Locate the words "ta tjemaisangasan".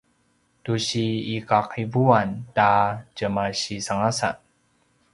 2.55-4.35